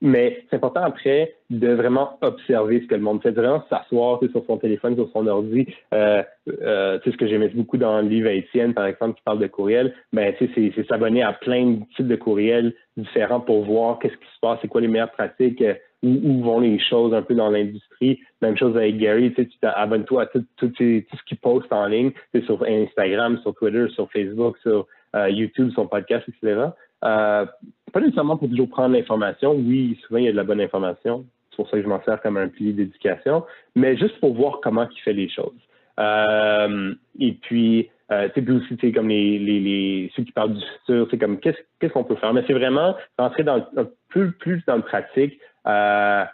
mais 0.00 0.44
c'est 0.48 0.56
important 0.56 0.82
après 0.82 1.34
de 1.50 1.68
vraiment 1.72 2.18
observer 2.20 2.80
ce 2.82 2.86
que 2.86 2.94
le 2.94 3.00
monde 3.00 3.22
fait, 3.22 3.32
vraiment 3.32 3.64
s'asseoir 3.68 4.20
sur 4.30 4.44
son 4.46 4.58
téléphone, 4.58 4.94
sur 4.94 5.10
son 5.12 5.26
ordi. 5.26 5.66
Euh, 5.92 6.22
euh, 6.62 6.98
ce 7.04 7.16
que 7.16 7.26
j'aimais 7.26 7.48
beaucoup 7.48 7.78
dans 7.78 8.00
le 8.00 8.08
livre 8.08 8.28
à 8.28 8.32
Étienne, 8.32 8.74
par 8.74 8.86
exemple, 8.86 9.16
qui 9.16 9.22
parle 9.24 9.40
de 9.40 9.46
courriel, 9.48 9.94
ben, 10.12 10.32
c'est 10.38 10.86
s'abonner 10.88 11.22
à 11.22 11.32
plein 11.32 11.66
de 11.66 11.80
types 11.96 12.06
de 12.06 12.16
courriels 12.16 12.74
différents 12.96 13.40
pour 13.40 13.64
voir 13.64 13.98
qu'est-ce 13.98 14.14
qui 14.14 14.34
se 14.34 14.40
passe, 14.40 14.58
c'est 14.62 14.68
quoi 14.68 14.80
les 14.80 14.88
meilleures 14.88 15.10
pratiques, 15.10 15.64
euh, 16.04 16.18
où, 16.24 16.42
vont 16.42 16.60
les 16.60 16.78
choses 16.78 17.14
un 17.14 17.22
peu 17.22 17.34
dans 17.34 17.50
l'industrie. 17.50 18.20
Même 18.42 18.56
chose 18.56 18.76
avec 18.76 18.98
Gary, 18.98 19.32
tu 19.32 19.48
t'abonnes-toi 19.60 20.22
à 20.22 20.26
tout, 20.26 20.44
tout, 20.56 20.72
ce 20.78 21.24
qu'il 21.26 21.38
poste 21.38 21.72
en 21.72 21.86
ligne, 21.86 22.12
sur 22.44 22.62
Instagram, 22.64 23.38
sur 23.42 23.54
Twitter, 23.54 23.86
sur 23.90 24.10
Facebook, 24.10 24.56
sur 24.58 24.86
euh, 25.16 25.30
YouTube, 25.30 25.70
son 25.74 25.86
podcast, 25.86 26.24
etc. 26.28 26.68
Euh, 27.04 27.46
pas 27.92 28.00
nécessairement 28.00 28.36
pour 28.36 28.48
toujours 28.48 28.68
prendre 28.68 28.94
l'information. 28.94 29.52
Oui, 29.52 29.98
souvent, 30.06 30.18
il 30.18 30.24
y 30.26 30.28
a 30.28 30.32
de 30.32 30.36
la 30.36 30.44
bonne 30.44 30.60
information. 30.60 31.24
C'est 31.50 31.56
pour 31.56 31.70
ça 31.70 31.76
que 31.76 31.82
je 31.82 31.88
m'en 31.88 32.02
sers 32.04 32.20
comme 32.20 32.36
un 32.36 32.48
pilier 32.48 32.72
d'éducation, 32.72 33.44
mais 33.74 33.96
juste 33.96 34.18
pour 34.20 34.34
voir 34.34 34.60
comment 34.62 34.86
il 34.88 35.00
fait 35.00 35.12
les 35.12 35.28
choses. 35.28 35.52
Euh, 35.98 36.94
et 37.18 37.32
puis, 37.32 37.90
euh, 38.10 38.28
c'est 38.34 38.42
plus 38.42 38.56
aussi 38.56 38.92
comme 38.92 39.08
les, 39.08 39.38
les, 39.38 39.60
les, 39.60 40.12
ceux 40.16 40.22
qui 40.22 40.32
parlent 40.32 40.54
du 40.54 40.64
futur, 40.64 41.08
c'est 41.10 41.18
comme 41.18 41.38
qu'est-ce 41.40 41.92
qu'on 41.92 42.04
peut 42.04 42.16
faire? 42.16 42.32
Mais 42.32 42.44
c'est 42.46 42.54
vraiment 42.54 42.94
rentrer 43.18 43.42
dans 43.42 43.66
plus 44.08 44.32
plus 44.32 44.62
dans 44.66 44.76
le 44.76 44.82
pratique, 44.82 45.38
à, 45.68 46.32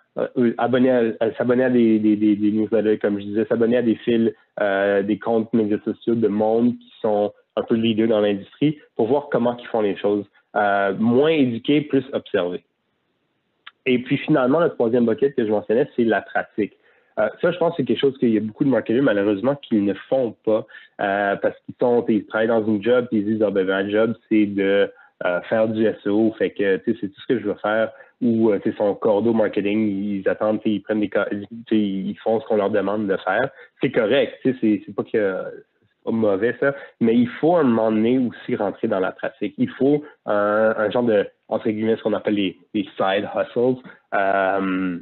s'abonner 1.37 1.65
à 1.65 1.71
des, 1.71 1.99
des, 1.99 2.17
des, 2.17 2.53
newsletters, 2.53 2.99
comme 2.99 3.19
je 3.19 3.25
disais, 3.25 3.45
s'abonner 3.47 3.79
à 3.79 3.83
des 3.83 3.97
fils, 3.97 4.33
euh, 4.61 5.03
des 5.03 5.19
comptes 5.19 5.53
médias 5.53 5.79
sociaux 5.85 6.15
de 6.15 6.29
monde 6.29 6.75
qui 6.79 6.93
sont 7.01 7.33
un 7.57 7.63
peu 7.63 7.75
leaders 7.75 8.09
dans 8.09 8.21
l'industrie 8.21 8.79
pour 8.97 9.09
voir 9.09 9.29
comment 9.31 9.57
ils 9.57 9.67
font 9.67 9.81
les 9.81 9.97
choses. 9.97 10.25
Euh, 10.57 10.95
moins 10.99 11.31
éduqué, 11.31 11.81
plus 11.81 12.05
observé. 12.13 12.63
Et 13.87 13.99
puis 13.99 14.17
finalement, 14.19 14.61
le 14.61 14.71
troisième 14.71 15.05
bucket 15.05 15.35
que 15.35 15.45
je 15.45 15.51
mentionnais, 15.51 15.89
c'est 15.97 16.05
la 16.05 16.23
pratique. 16.23 16.75
Euh, 17.19 17.29
ça, 17.41 17.51
je 17.51 17.59
pense 17.59 17.73
que 17.73 17.77
c'est 17.79 17.85
quelque 17.85 18.01
chose 18.01 18.17
qu'il 18.19 18.31
y 18.31 18.39
a 18.39 18.41
beaucoup 18.41 18.65
de 18.65 18.71
marketeurs, 18.71 19.03
malheureusement, 19.03 19.57
qui 19.57 19.77
ne 19.77 19.95
font 20.09 20.35
pas 20.45 20.67
euh, 21.01 21.37
parce 21.37 21.57
qu'ils 21.61 21.75
sont, 21.81 22.05
ils 22.09 22.25
travaillent 22.27 22.49
dans 22.49 22.65
une 22.67 22.83
job, 22.83 23.07
ils 23.11 23.25
disent, 23.25 23.43
ah 23.43 23.51
ben, 23.51 23.69
un 23.69 23.89
job, 23.89 24.15
c'est 24.29 24.47
de 24.47 24.91
faire 25.49 25.69
du 25.69 25.87
SEO, 26.03 26.35
fait 26.37 26.51
que, 26.51 26.77
tu 26.79 26.93
sais, 26.93 26.99
c'est 27.01 27.09
tout 27.09 27.21
ce 27.21 27.27
que 27.27 27.41
je 27.41 27.47
veux 27.47 27.55
faire. 27.55 27.93
Ou 28.25 28.51
c'est 28.65 28.75
son 28.77 28.95
cordeau 28.95 29.33
marketing, 29.33 29.87
ils 29.87 30.29
attendent, 30.29 30.61
ils 30.65 30.83
prennent 30.83 31.01
des 31.01 31.11
ils 31.71 32.19
font 32.25 32.41
ce 32.41 32.47
qu'on 32.47 32.57
leur 32.57 32.71
demande 32.71 33.07
de 33.07 33.17
faire. 33.19 33.51
C'est 33.81 33.93
correct, 33.93 34.35
c'est 34.43 34.95
pas 34.97 35.05
que 35.05 35.45
pas 36.05 36.11
mauvais 36.11 36.55
ça, 36.61 36.75
mais 37.01 37.15
il 37.15 37.29
faut 37.29 37.57
à 37.57 37.61
un 37.61 37.65
moment 37.65 37.91
donné 37.91 38.19
aussi 38.19 38.57
rentrer 38.57 38.89
dans 38.89 39.01
la 39.01 39.13
pratique. 39.13 39.55
Il 39.59 39.71
faut 39.71 40.05
un, 40.27 40.91
genre 40.91 41.05
de 41.05 41.27
entre 41.49 41.69
guillemets 41.71 41.97
ce 41.97 42.03
qu'on 42.03 42.13
appelle 42.13 42.35
les, 42.35 42.59
les, 42.75 42.85
side 42.97 43.29
hustles. 43.35 43.83
Euh, 44.15 44.99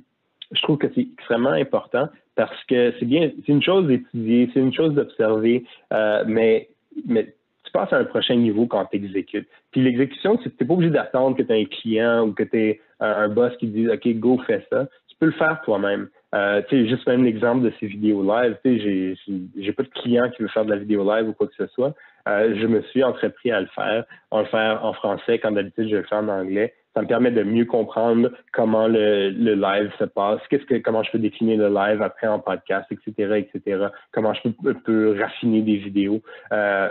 je 0.53 0.63
trouve 0.63 0.79
que 0.79 0.87
c'est 0.95 1.01
extrêmement 1.01 1.51
important 1.51 2.09
parce 2.35 2.65
que 2.65 2.95
c'est 2.99 3.05
bien, 3.05 3.31
c'est 3.45 3.53
une 3.53 3.63
chose 3.63 3.87
d'étudier, 3.87 4.51
c'est 4.53 4.61
une 4.61 4.73
chose 4.73 4.95
d'observer, 4.95 5.65
euh, 5.93 6.25
mais, 6.27 6.69
mais 7.07 7.35
tu 7.65 7.73
passes 7.73 7.93
à 7.93 7.99
un 7.99 8.05
prochain 8.05 8.37
niveau 8.37 8.67
quand 8.67 8.85
tu 8.87 8.97
exécutes. 8.97 9.49
Puis 9.71 9.83
l'exécution, 9.83 10.37
tu 10.37 10.49
n'es 10.49 10.67
pas 10.67 10.75
obligé 10.75 10.91
d'attendre 10.91 11.37
que 11.37 11.43
tu 11.43 11.53
aies 11.53 11.63
un 11.63 11.67
client 11.67 12.27
ou 12.27 12.33
que 12.33 12.43
tu 12.43 12.59
aies 12.59 12.81
un, 13.03 13.29
boss 13.29 13.57
qui 13.59 13.69
dise 13.69 13.89
OK, 13.91 14.07
go, 14.15 14.41
fais 14.47 14.67
ça. 14.71 14.87
Tu 15.09 15.17
peux 15.19 15.27
le 15.27 15.33
faire 15.33 15.61
toi-même. 15.65 16.09
Euh, 16.35 16.63
tu 16.69 16.77
sais, 16.77 16.89
juste 16.89 17.07
même 17.07 17.25
l'exemple 17.25 17.63
de 17.65 17.73
ces 17.79 17.87
vidéos 17.87 18.23
live, 18.23 18.57
tu 18.65 18.79
sais, 18.79 19.17
j'ai, 19.57 19.73
pas 19.73 19.83
de 19.83 19.89
client 19.89 20.31
qui 20.31 20.43
veut 20.43 20.49
faire 20.49 20.65
de 20.65 20.71
la 20.71 20.79
vidéo 20.79 21.05
live 21.05 21.29
ou 21.29 21.33
quoi 21.35 21.47
que 21.47 21.55
ce 21.57 21.67
soit. 21.69 21.95
Euh, 22.29 22.55
je 22.59 22.67
me 22.67 22.81
suis 22.83 23.05
entrepris 23.05 23.51
à 23.51 23.61
le 23.61 23.67
faire, 23.75 24.05
en 24.31 24.41
le 24.41 24.47
faire 24.47 24.85
en 24.85 24.93
français 24.95 25.39
quand 25.39 25.53
d'habitude 25.53 25.89
je 25.91 25.97
le 25.97 26.05
fais 26.05 26.15
en 26.15 26.29
anglais 26.29 26.73
ça 26.95 27.03
me 27.03 27.07
permet 27.07 27.31
de 27.31 27.43
mieux 27.43 27.65
comprendre 27.65 28.31
comment 28.53 28.87
le, 28.87 29.31
le 29.31 29.55
live 29.55 29.91
se 29.99 30.05
passe, 30.05 30.41
qu'est-ce 30.51 30.65
que, 30.65 30.75
comment 30.77 31.03
je 31.03 31.11
peux 31.11 31.19
décliner 31.19 31.57
le 31.57 31.69
live 31.69 32.03
après 32.03 32.27
en 32.27 32.39
podcast, 32.39 32.87
etc., 32.91 33.47
etc., 33.49 33.87
comment 34.13 34.35
je 34.35 34.73
peux, 34.85 35.19
raffiner 35.19 35.63
des 35.63 35.77
vidéos. 35.77 36.21
Euh, 36.53 36.91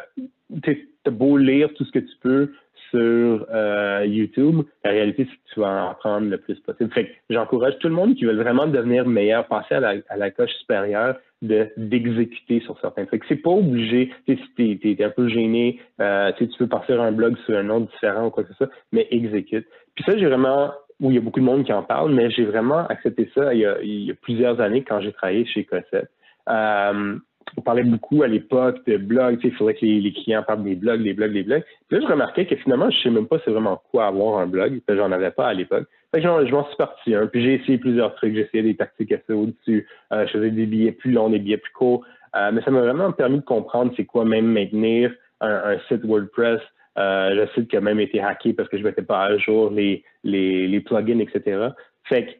as 1.06 1.10
beau 1.10 1.38
lire 1.38 1.70
tout 1.76 1.86
ce 1.86 1.92
que 1.92 2.00
tu 2.00 2.16
peux 2.22 2.52
sur 2.92 3.46
euh, 3.52 4.06
YouTube, 4.06 4.62
la 4.84 4.92
réalité, 4.92 5.26
c'est 5.30 5.36
que 5.36 5.54
tu 5.54 5.60
vas 5.62 5.86
en 5.86 5.92
apprendre 5.92 6.30
le 6.30 6.38
plus 6.38 6.60
possible. 6.60 6.92
Fait 6.94 7.12
j'encourage 7.30 7.80
tout 7.80 7.88
le 7.88 7.96
monde 7.96 8.16
qui 8.16 8.26
veut 8.26 8.36
vraiment 8.36 8.68
devenir 8.68 9.08
meilleur, 9.08 9.48
passer 9.48 9.76
à 9.76 9.80
la, 9.80 9.94
à 10.10 10.18
la 10.18 10.30
coche 10.30 10.52
supérieure, 10.60 11.16
de 11.42 11.70
d'exécuter 11.78 12.60
sur 12.62 12.80
certains 12.80 13.06
trucs. 13.06 13.24
C'est 13.28 13.42
pas 13.42 13.50
obligé, 13.50 14.14
si 14.28 14.38
tu 14.56 14.80
es, 14.92 15.04
un 15.04 15.10
peu 15.10 15.28
gêné, 15.28 15.80
euh, 16.00 16.32
tu 16.38 16.48
peux 16.58 16.68
partir 16.68 17.02
un 17.02 17.12
blog 17.12 17.36
sur 17.46 17.58
un 17.58 17.64
nom 17.64 17.80
différent 17.80 18.28
ou 18.28 18.30
quoi 18.30 18.44
que 18.44 18.50
ce 18.50 18.56
soit, 18.56 18.70
mais 18.92 19.08
exécute. 19.10 19.68
Puis 19.96 20.04
ça, 20.06 20.18
j'ai 20.18 20.28
vraiment, 20.28 20.72
où 21.00 21.10
il 21.10 21.16
y 21.16 21.18
a 21.18 21.22
beaucoup 21.22 21.40
de 21.40 21.46
monde 21.46 21.66
qui 21.66 21.74
en 21.74 21.84
parle, 21.84 22.14
mais 22.14 22.30
j'ai 22.30 22.46
vraiment 22.46 22.86
accepté 22.88 23.30
ça 23.34 23.54
il 23.54 23.62
y 23.62 23.66
a, 23.66 23.82
il 23.82 24.06
y 24.06 24.12
a 24.12 24.16
plusieurs 24.22 24.62
années 24.62 24.84
quand 24.84 25.02
j'ai 25.02 25.12
travaillé 25.14 25.46
chez 25.46 25.64
Cossette. 25.64 26.12
Euh, 26.50 27.18
on 27.58 27.62
parlait 27.62 27.84
beaucoup 27.84 28.24
à 28.24 28.28
l'époque 28.28 28.86
de 28.88 28.98
blogs, 28.98 29.40
il 29.44 29.52
faudrait 29.54 29.74
que 29.74 29.86
les, 29.86 30.14
clients 30.14 30.44
parlent 30.44 30.64
des 30.64 30.76
blogs, 30.76 31.04
des 31.04 31.14
blogs, 31.14 31.34
des 31.34 31.44
blogs. 31.44 31.64
Puis 31.88 32.00
là, 32.00 32.06
je 32.06 32.12
remarquais 32.12 32.46
que 32.46 32.56
finalement, 32.56 32.90
je 32.90 32.98
ne 32.98 33.04
sais 33.04 33.10
même 33.10 33.28
pas 33.28 33.38
c'est 33.44 33.52
vraiment 33.52 33.82
quoi 33.92 34.08
avoir 34.08 34.40
un 34.40 34.48
blog, 34.48 34.82
parce 34.86 34.98
que 34.98 35.04
j'en 35.04 35.12
avais 35.12 35.32
pas 35.32 35.48
à 35.48 35.54
l'époque. 35.54 35.88
Fait 36.12 36.22
que 36.22 36.28
je 36.28 36.52
m'en 36.52 36.66
suis 36.66 36.78
parti 36.78 37.16
un, 37.16 37.28
puis 37.28 37.44
j'ai 37.44 37.56
essayé 37.56 37.78
plusieurs 37.78 38.16
trucs, 38.16 38.36
j'ai 38.36 38.42
essayé 38.42 38.64
des 38.64 38.76
tactiques 38.76 39.14
au-dessus, 39.30 39.88
euh, 40.12 40.26
je 40.28 40.32
faisais 40.32 40.52
des 40.52 40.66
billets 40.66 40.92
plus 40.92 41.12
longs, 41.12 41.30
des 41.30 41.40
billets 41.40 41.58
plus 41.58 41.74
courts, 41.74 42.06
euh, 42.36 42.52
mais 42.54 42.62
ça 42.64 42.72
m'a 42.72 42.82
vraiment 42.82 43.12
permis 43.12 43.38
de 43.40 43.46
comprendre 43.46 43.94
c'est 43.96 44.06
quoi 44.06 44.26
même 44.26 44.46
maintenir 44.46 45.12
un, 45.40 45.78
site 45.88 46.06
WordPress, 46.06 46.62
euh, 47.00 47.30
le 47.32 47.48
site 47.56 47.70
qui 47.70 47.78
a 47.78 47.82
même 47.82 48.00
été 48.00 48.22
hacké 48.22 48.54
parce 48.54 48.70
que 48.70 48.78
je 48.78 48.84
mettais 48.84 49.02
pas 49.02 49.24
à 49.24 49.38
jour 49.38 49.72
les, 49.72 50.04
les, 50.24 50.68
les 50.68 50.80
plugins, 50.82 51.20
etc. 51.20 51.70
Fait 52.04 52.26
que 52.26 52.32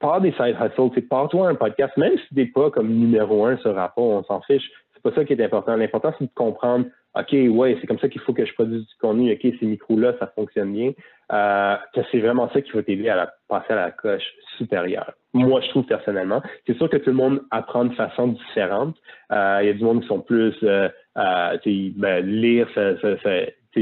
par 0.00 0.20
des 0.20 0.32
side 0.32 0.56
hustles, 0.60 0.90
c'est 0.94 1.08
pas 1.08 1.26
toi 1.28 1.48
un 1.48 1.54
podcast, 1.54 1.96
même 1.96 2.16
si 2.18 2.34
t'es 2.34 2.46
pas 2.46 2.70
comme 2.70 2.88
numéro 2.88 3.46
un 3.46 3.56
sur 3.58 3.74
rapport, 3.74 4.04
on 4.04 4.22
s'en 4.24 4.40
fiche. 4.42 4.70
C'est 4.94 5.02
pas 5.02 5.12
ça 5.12 5.24
qui 5.24 5.32
est 5.32 5.44
important. 5.44 5.76
L'important, 5.76 6.12
c'est 6.18 6.26
de 6.26 6.30
comprendre, 6.34 6.86
OK, 7.18 7.32
ouais, 7.32 7.78
c'est 7.80 7.86
comme 7.86 7.98
ça 7.98 8.08
qu'il 8.08 8.20
faut 8.20 8.34
que 8.34 8.44
je 8.44 8.52
produise 8.52 8.86
du 8.86 8.94
contenu. 9.00 9.32
OK, 9.32 9.40
ces 9.58 9.66
micros-là, 9.66 10.14
ça 10.18 10.26
fonctionne 10.34 10.72
bien. 10.72 10.92
Euh, 11.32 11.76
que 11.94 12.00
c'est 12.12 12.20
vraiment 12.20 12.48
ça 12.52 12.60
qui 12.60 12.70
va 12.72 12.82
t'aider 12.82 13.08
à 13.08 13.32
passer 13.48 13.72
à 13.72 13.76
la 13.76 13.90
coche 13.90 14.22
supérieure. 14.58 15.12
Moi, 15.32 15.60
je 15.62 15.68
trouve 15.70 15.84
personnellement. 15.84 16.42
C'est 16.66 16.76
sûr 16.76 16.88
que 16.88 16.98
tout 16.98 17.10
le 17.10 17.16
monde 17.16 17.42
apprend 17.50 17.84
de 17.84 17.94
façon 17.94 18.28
différente. 18.28 18.96
Euh, 19.32 19.58
il 19.62 19.66
y 19.66 19.70
a 19.70 19.72
du 19.72 19.82
monde 19.82 20.02
qui 20.02 20.08
sont 20.08 20.20
plus 20.20 20.54
euh, 20.62 20.88
euh 21.16 21.58
ben, 21.64 22.24
lire, 22.24 22.68
ça 22.74 22.92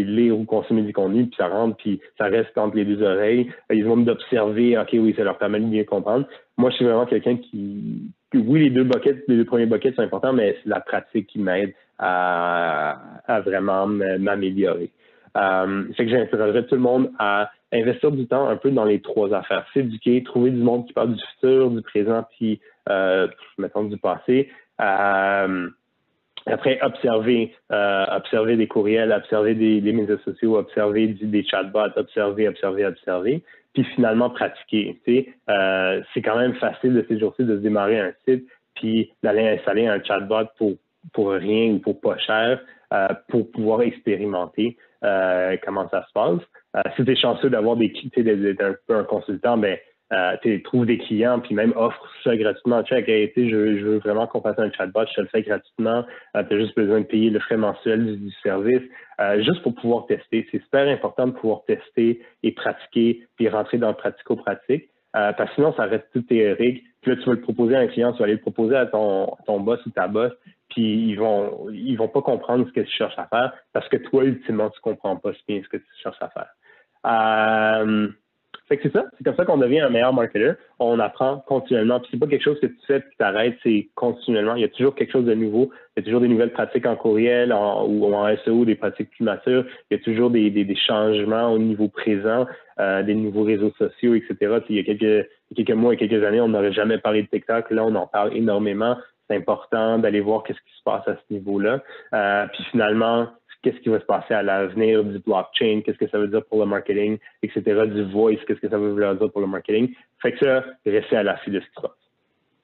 lire 0.03 0.39
ou 0.39 0.45
consommer 0.45 0.83
du 0.83 0.93
contenu, 0.93 1.27
puis 1.27 1.37
ça 1.37 1.49
rentre, 1.49 1.77
puis 1.77 2.01
ça 2.19 2.25
reste 2.25 2.57
entre 2.59 2.77
les 2.77 2.85
deux 2.85 3.03
oreilles. 3.03 3.51
Ils 3.71 3.85
vont 3.85 3.97
d'observer, 3.97 4.77
OK, 4.79 4.91
oui, 4.95 5.15
ça 5.17 5.25
leur 5.25 5.39
permet 5.39 5.61
de 5.61 5.67
bien 5.67 5.85
comprendre. 5.85 6.27
Moi, 6.57 6.71
je 6.71 6.77
suis 6.77 6.85
vraiment 6.85 7.07
quelqu'un 7.07 7.37
qui, 7.37 8.11
oui, 8.35 8.65
les 8.65 8.71
deux 8.71 8.89
les 9.29 9.37
deux 9.37 9.45
premiers 9.45 9.67
buckets 9.67 9.95
sont 9.95 10.03
importants, 10.03 10.33
mais 10.33 10.57
c'est 10.63 10.69
la 10.69 10.81
pratique 10.81 11.27
qui 11.29 11.39
m'aide 11.39 11.73
à, 11.99 12.99
vraiment 13.45 13.87
m'améliorer. 13.87 14.91
Euh, 15.37 15.85
c'est 15.97 16.05
que 16.05 16.11
j'interrogerais 16.11 16.67
tout 16.67 16.77
le 16.77 16.81
monde 16.81 17.11
à 17.19 17.51
investir 17.73 18.13
du 18.13 18.27
temps 18.27 18.49
un 18.49 18.57
peu 18.57 18.71
dans 18.71 18.85
les 18.85 19.01
trois 19.01 19.33
affaires. 19.35 19.67
S'éduquer, 19.75 20.23
trouver 20.23 20.51
du 20.51 20.63
monde 20.63 20.87
qui 20.87 20.93
parle 20.93 21.15
du 21.15 21.23
futur, 21.35 21.71
du 21.71 21.83
présent, 21.83 22.25
puis, 22.37 22.61
euh, 22.89 23.27
mettons, 23.59 23.85
du 23.85 23.97
passé. 23.97 24.49
Euh, 24.81 25.69
après, 26.47 26.79
observer, 26.83 27.55
euh, 27.73 28.05
observer 28.11 28.57
des 28.57 28.67
courriels, 28.67 29.13
observer 29.13 29.55
des, 29.55 29.93
médias 29.93 30.19
sociaux, 30.25 30.59
observer 30.59 31.09
des 31.09 31.43
chatbots, 31.45 31.97
observer, 31.97 32.49
observer, 32.49 32.87
observer, 32.87 33.43
puis 33.73 33.85
finalement 33.95 34.31
pratiquer. 34.31 35.01
Euh, 35.49 36.03
c'est 36.13 36.23
quand 36.23 36.37
même 36.37 36.55
facile 36.55 36.95
de 36.95 37.05
ces 37.09 37.19
jours-ci 37.19 37.45
de 37.45 37.57
se 37.57 37.63
démarrer 37.63 37.99
un 37.99 38.13
site, 38.27 38.47
puis 38.75 39.13
d'aller 39.23 39.49
installer 39.49 39.87
un 39.87 40.03
chatbot 40.03 40.47
pour, 40.59 40.73
pour 41.13 41.31
rien 41.33 41.73
ou 41.73 41.79
pour 41.79 42.01
pas 42.01 42.19
cher, 42.19 42.61
euh, 42.93 43.09
pour 43.29 43.51
pouvoir 43.51 43.83
expérimenter 43.83 44.77
euh, 45.03 45.57
comment 45.65 45.89
ça 45.89 46.05
se 46.07 46.13
passe. 46.13 46.41
Euh, 46.77 46.83
si 46.97 47.05
tu 47.05 47.13
es 47.13 47.17
chanceux 47.17 47.51
d'avoir 47.51 47.77
des 47.77 47.89
d'être 48.17 48.63
un 48.63 48.75
peu 48.87 48.97
un 48.97 49.05
consultant, 49.05 49.57
ben 49.57 49.79
euh, 50.13 50.37
tu 50.43 50.63
trouves 50.63 50.87
des 50.87 50.99
clients, 50.99 51.41
puis 51.41 51.55
même 51.55 51.73
offre 51.77 52.07
ça 52.23 52.37
gratuitement. 52.37 52.83
Check, 52.85 53.09
hey, 53.09 53.33
je, 53.37 53.79
je 53.79 53.85
veux 53.85 53.99
vraiment 53.99 54.27
qu'on 54.27 54.43
fasse 54.43 54.59
un 54.59 54.71
chatbot, 54.71 55.07
je 55.09 55.15
te 55.15 55.21
le 55.23 55.27
fais 55.29 55.43
gratuitement. 55.43 56.05
Euh, 56.37 56.45
tu 56.45 56.55
as 56.55 56.59
juste 56.59 56.77
besoin 56.77 57.01
de 57.01 57.07
payer 57.07 57.31
le 57.31 57.41
frais 57.41 57.57
mensuel 57.57 58.19
du, 58.19 58.31
service, 58.43 58.83
euh, 59.21 59.43
juste 59.43 59.63
pour 59.63 59.75
pouvoir 59.75 60.07
tester. 60.07 60.47
C'est 60.51 60.63
super 60.63 60.87
important 60.89 61.27
de 61.27 61.33
pouvoir 61.33 61.65
tester 61.65 62.21
et 62.43 62.53
pratiquer, 62.53 63.27
puis 63.37 63.49
rentrer 63.49 63.79
dans 63.79 63.89
le 63.89 63.95
pratico-pratique. 63.95 64.91
Euh, 65.17 65.33
parce 65.33 65.49
que 65.51 65.55
sinon, 65.57 65.73
ça 65.75 65.85
reste 65.85 66.07
tout 66.13 66.23
théorique. 66.23 66.85
Puis 67.01 67.13
là, 67.13 67.17
tu 67.17 67.25
vas 67.25 67.35
le 67.35 67.41
proposer 67.41 67.77
à 67.77 67.81
un 67.81 67.87
client, 67.87 68.13
tu 68.13 68.19
vas 68.19 68.25
aller 68.25 68.35
le 68.35 68.41
proposer 68.41 68.77
à 68.77 68.87
ton, 68.87 69.37
ton 69.47 69.61
boss 69.61 69.85
ou 69.87 69.91
ta 69.91 70.09
boss, 70.09 70.33
puis 70.71 71.11
ils 71.11 71.15
vont 71.15 71.71
ils 71.71 71.97
vont 71.97 72.09
pas 72.09 72.23
comprendre 72.23 72.67
ce 72.67 72.73
que 72.73 72.81
tu 72.81 72.91
cherches 72.91 73.19
à 73.19 73.27
faire 73.27 73.53
parce 73.73 73.89
que 73.89 73.97
toi, 73.97 74.25
ultimement, 74.25 74.71
tu 74.71 74.81
comprends 74.81 75.17
pas 75.17 75.31
bien 75.47 75.63
ce 75.63 75.69
que 75.69 75.77
tu 75.77 75.87
cherches 76.03 76.21
à 76.21 76.31
faire. 76.31 76.51
Fait 78.69 78.79
que 78.79 78.85
c'est 78.85 78.93
ça, 78.93 79.05
c'est 79.17 79.25
comme 79.25 79.37
ça 79.37 79.45
qu'on 79.45 79.59
devient 79.59 79.81
un 79.81 79.91
meilleur 79.91 80.15
marketeur. 80.15 80.55
On 80.79 80.99
apprend 80.99 81.45
continuellement. 81.47 82.01
Puis 82.01 82.09
c'est 82.13 82.19
pas 82.19 82.27
quelque 82.27 82.43
chose 82.43 82.59
que 82.61 82.67
tu 82.67 82.79
fais 82.87 83.01
puis 83.01 83.15
t'arrêtes, 83.19 83.57
c'est 83.63 83.89
continuellement. 83.95 84.55
Il 84.55 84.63
y 84.63 84.65
a 84.65 84.69
toujours 84.69 84.95
quelque 84.95 85.13
chose 85.13 85.27
de 85.27 85.35
nouveau. 85.35 85.71
Il 85.97 86.01
y 86.01 86.03
a 86.03 86.05
toujours 86.05 86.23
des 86.23 86.29
nouvelles 86.29 86.53
pratiques 86.53 86.87
en 86.87 86.97
courriel 86.97 87.53
ou 87.53 88.15
en 88.15 88.37
SEO, 88.45 88.65
des 88.65 88.75
pratiques 88.75 89.11
plus 89.11 89.25
matures. 89.25 89.67
Il 89.91 89.99
y 89.99 90.01
a 90.01 90.03
toujours 90.03 90.31
des, 90.31 90.51
des, 90.51 90.77
changements 90.77 91.53
au 91.53 91.59
niveau 91.59 91.89
présent, 91.89 92.47
euh, 92.81 93.03
des 93.03 93.15
nouveaux 93.15 93.45
réseaux 93.45 93.73
sociaux, 93.77 94.15
etc. 94.15 94.61
il 94.71 94.77
y 94.77 94.81
a 94.81 94.83
quelques, 94.83 95.29
quelques 95.55 95.71
mois 95.71 95.93
et 95.93 95.97
quelques 95.99 96.25
années, 96.25 96.41
on 96.41 96.49
n'aurait 96.49 96.73
jamais 96.73 96.99
parlé 96.99 97.23
de 97.23 97.29
TikTok. 97.29 97.71
Là, 97.71 97.85
on 97.85 97.95
en 97.95 98.07
parle 98.07 98.35
énormément. 98.35 98.97
C'est 99.29 99.37
important 99.37 99.99
d'aller 99.99 100.21
voir 100.21 100.43
qu'est-ce 100.43 100.59
qui 100.59 100.77
se 100.79 100.83
passe 100.85 101.07
à 101.07 101.17
ce 101.17 101.35
niveau-là. 101.35 101.83
Euh, 102.15 102.47
puis 102.53 102.65
finalement, 102.71 103.29
qu'est-ce 103.65 103.79
qui 103.81 103.89
va 103.89 103.99
se 103.99 104.05
passer 104.05 104.35
à 104.35 104.43
l'avenir 104.43 105.03
du 105.03 105.19
blockchain, 105.19 105.81
qu'est-ce 105.85 105.97
que 105.97 106.09
ça 106.09 106.19
veut 106.19 106.29
dire 106.29 106.45
pour 106.45 106.61
le 106.61 106.67
marketing, 106.67 107.19
etc., 107.43 107.63
du 107.87 108.05
voice, 108.05 108.37
qu'est-ce 108.47 108.61
que 108.61 108.69
ça 108.69 108.77
veut 108.77 108.95
dire 108.95 109.33
pour 109.33 109.41
le 109.41 109.47
marketing. 109.47 109.93
Fait 110.21 110.33
que 110.33 110.45
ça, 110.45 110.65
restez 110.85 111.17
à 111.17 111.23
l'affût 111.23 111.51
de 111.51 111.61
ce 111.61 111.65
qui 111.65 111.75
se 111.75 111.81
passe. 111.81 111.91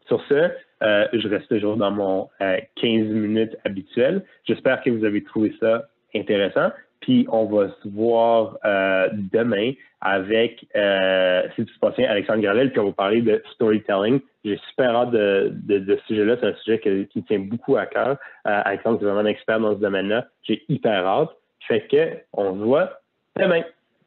Sur 0.07 0.23
ce, 0.29 0.51
euh, 0.83 1.07
je 1.13 1.29
reste 1.29 1.49
toujours 1.49 1.77
dans 1.77 1.91
mon 1.91 2.29
15 2.41 2.61
euh, 2.83 3.15
minutes 3.15 3.57
habituel. 3.65 4.25
J'espère 4.45 4.83
que 4.83 4.91
vous 4.91 5.05
avez 5.05 5.23
trouvé 5.25 5.55
ça 5.59 5.89
intéressant. 6.15 6.71
Puis 7.01 7.27
on 7.31 7.47
va 7.47 7.69
se 7.83 7.89
voir 7.89 8.59
euh, 8.65 9.09
demain 9.13 9.73
avec, 10.01 10.67
euh, 10.77 11.43
si 11.57 11.65
tu 11.65 11.79
passes 11.79 11.99
Alexandre 11.99 12.41
Gravel, 12.43 12.71
puis 12.71 12.81
on 12.81 12.87
va 12.87 12.93
parler 12.93 13.23
de 13.23 13.43
storytelling. 13.55 14.21
J'ai 14.45 14.59
super 14.69 14.95
hâte 14.95 15.11
de, 15.11 15.53
de, 15.67 15.97
ce 15.97 16.07
sujet-là. 16.07 16.37
C'est 16.41 16.47
un 16.47 16.55
sujet 16.57 17.07
qui 17.11 17.23
tient 17.25 17.39
beaucoup 17.39 17.77
à 17.77 17.87
cœur. 17.87 18.17
Euh, 18.47 18.63
Alexandre, 18.65 19.01
est 19.01 19.05
vraiment 19.05 19.21
un 19.21 19.27
expert 19.27 19.61
dans 19.61 19.75
ce 19.75 19.81
domaine-là. 19.81 20.27
J'ai 20.43 20.63
hyper 20.69 21.07
hâte. 21.07 21.31
Fait 21.69 21.87
que 21.87 22.19
on 22.33 22.55
se 22.55 22.65
voit 22.65 23.01
demain. 23.37 23.63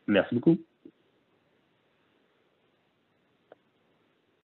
Merci 0.07 0.35
beaucoup. 0.35 0.57